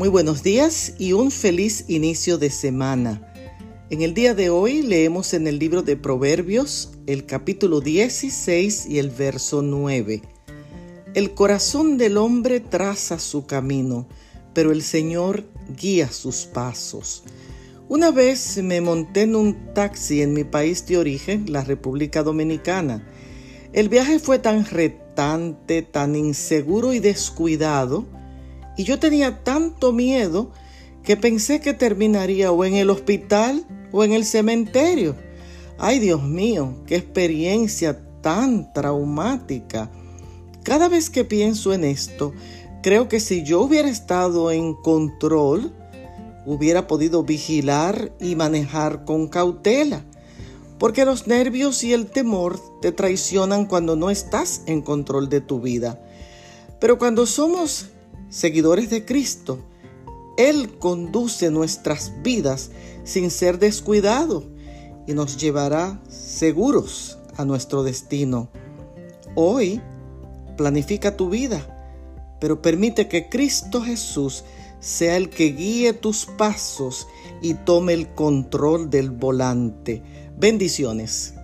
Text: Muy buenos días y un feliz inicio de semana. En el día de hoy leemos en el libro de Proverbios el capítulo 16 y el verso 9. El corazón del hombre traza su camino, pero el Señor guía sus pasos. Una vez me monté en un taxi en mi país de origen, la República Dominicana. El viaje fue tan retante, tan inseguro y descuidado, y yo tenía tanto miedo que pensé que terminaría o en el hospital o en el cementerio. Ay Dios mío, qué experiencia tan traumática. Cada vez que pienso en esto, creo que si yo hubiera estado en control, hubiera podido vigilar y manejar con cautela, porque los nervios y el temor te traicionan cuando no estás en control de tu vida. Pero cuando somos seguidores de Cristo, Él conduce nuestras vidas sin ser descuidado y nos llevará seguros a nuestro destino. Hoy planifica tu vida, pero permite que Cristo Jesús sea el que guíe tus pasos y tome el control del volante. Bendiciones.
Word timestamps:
Muy 0.00 0.08
buenos 0.08 0.42
días 0.42 0.94
y 0.98 1.12
un 1.12 1.30
feliz 1.30 1.84
inicio 1.86 2.38
de 2.38 2.48
semana. 2.48 3.20
En 3.90 4.00
el 4.00 4.14
día 4.14 4.32
de 4.32 4.48
hoy 4.48 4.80
leemos 4.80 5.34
en 5.34 5.46
el 5.46 5.58
libro 5.58 5.82
de 5.82 5.94
Proverbios 5.94 6.92
el 7.06 7.26
capítulo 7.26 7.82
16 7.82 8.86
y 8.86 8.98
el 8.98 9.10
verso 9.10 9.60
9. 9.60 10.22
El 11.12 11.34
corazón 11.34 11.98
del 11.98 12.16
hombre 12.16 12.60
traza 12.60 13.18
su 13.18 13.44
camino, 13.44 14.08
pero 14.54 14.72
el 14.72 14.80
Señor 14.80 15.44
guía 15.78 16.10
sus 16.10 16.46
pasos. 16.46 17.22
Una 17.90 18.10
vez 18.10 18.56
me 18.62 18.80
monté 18.80 19.24
en 19.24 19.36
un 19.36 19.74
taxi 19.74 20.22
en 20.22 20.32
mi 20.32 20.44
país 20.44 20.86
de 20.86 20.96
origen, 20.96 21.52
la 21.52 21.62
República 21.62 22.22
Dominicana. 22.22 23.06
El 23.74 23.90
viaje 23.90 24.18
fue 24.18 24.38
tan 24.38 24.64
retante, 24.64 25.82
tan 25.82 26.16
inseguro 26.16 26.94
y 26.94 27.00
descuidado, 27.00 28.06
y 28.76 28.84
yo 28.84 28.98
tenía 28.98 29.42
tanto 29.42 29.92
miedo 29.92 30.50
que 31.02 31.16
pensé 31.16 31.60
que 31.60 31.74
terminaría 31.74 32.52
o 32.52 32.64
en 32.64 32.74
el 32.74 32.90
hospital 32.90 33.64
o 33.92 34.04
en 34.04 34.12
el 34.12 34.24
cementerio. 34.24 35.16
Ay 35.78 35.98
Dios 35.98 36.22
mío, 36.22 36.74
qué 36.86 36.96
experiencia 36.96 38.00
tan 38.20 38.72
traumática. 38.72 39.90
Cada 40.62 40.88
vez 40.88 41.08
que 41.08 41.24
pienso 41.24 41.72
en 41.72 41.84
esto, 41.84 42.34
creo 42.82 43.08
que 43.08 43.18
si 43.18 43.42
yo 43.42 43.62
hubiera 43.62 43.88
estado 43.88 44.50
en 44.50 44.74
control, 44.74 45.72
hubiera 46.44 46.86
podido 46.86 47.22
vigilar 47.22 48.12
y 48.20 48.34
manejar 48.34 49.04
con 49.04 49.28
cautela, 49.28 50.04
porque 50.78 51.04
los 51.04 51.26
nervios 51.26 51.82
y 51.84 51.92
el 51.92 52.06
temor 52.06 52.60
te 52.80 52.92
traicionan 52.92 53.66
cuando 53.66 53.96
no 53.96 54.10
estás 54.10 54.62
en 54.66 54.82
control 54.82 55.28
de 55.28 55.40
tu 55.40 55.60
vida. 55.60 56.00
Pero 56.78 56.98
cuando 56.98 57.26
somos 57.26 57.86
seguidores 58.30 58.88
de 58.88 59.04
Cristo, 59.04 59.58
Él 60.38 60.78
conduce 60.78 61.50
nuestras 61.50 62.12
vidas 62.22 62.70
sin 63.04 63.30
ser 63.30 63.58
descuidado 63.58 64.44
y 65.06 65.12
nos 65.12 65.36
llevará 65.36 66.00
seguros 66.08 67.18
a 67.36 67.44
nuestro 67.44 67.82
destino. 67.82 68.48
Hoy 69.34 69.80
planifica 70.56 71.16
tu 71.16 71.28
vida, 71.28 71.66
pero 72.40 72.62
permite 72.62 73.08
que 73.08 73.28
Cristo 73.28 73.82
Jesús 73.82 74.44
sea 74.78 75.16
el 75.16 75.28
que 75.28 75.52
guíe 75.52 75.92
tus 75.92 76.24
pasos 76.24 77.06
y 77.42 77.54
tome 77.54 77.92
el 77.92 78.14
control 78.14 78.88
del 78.88 79.10
volante. 79.10 80.02
Bendiciones. 80.38 81.34